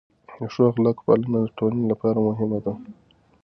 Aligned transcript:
د 0.37 0.37
ښو 0.53 0.61
اخلاقو 0.69 1.05
پالنه 1.07 1.37
د 1.43 1.47
ټولنې 1.57 1.85
لپاره 1.91 2.25
مهمه 2.27 2.59
ده. 2.65 2.73